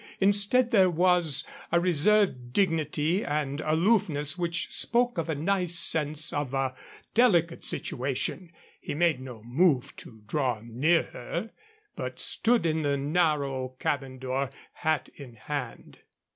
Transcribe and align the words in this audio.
Instead, 0.19 0.71
there 0.71 0.89
was 0.89 1.43
a 1.71 1.79
reserved 1.79 2.53
dignity 2.53 3.23
and 3.23 3.61
aloofness 3.61 4.35
which 4.35 4.67
spoke 4.73 5.19
of 5.19 5.29
a 5.29 5.35
nice 5.35 5.77
sense 5.77 6.33
of 6.33 6.55
a 6.55 6.73
delicate 7.13 7.63
situation. 7.63 8.51
He 8.79 8.95
made 8.95 9.21
no 9.21 9.43
move 9.43 9.95
to 9.97 10.23
draw 10.25 10.59
near 10.63 11.03
her, 11.13 11.51
but 11.95 12.19
stood 12.19 12.65
in 12.65 12.81
the 12.81 12.97
narrow 12.97 13.75
cabin 13.77 14.17
door, 14.17 14.49
hat 14.73 15.07
in 15.17 15.35
hand. 15.35 15.99